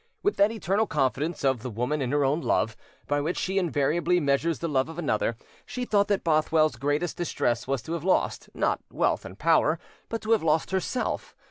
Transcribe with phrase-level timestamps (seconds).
[0.23, 4.19] With that eternal confidence of the woman in her own love, by which she invariably
[4.19, 8.49] measures the love of another, she thought that Bothwell's greatest distress was to have lost,
[8.55, 9.77] not wealth and power,
[10.09, 11.35] but to have lost herself.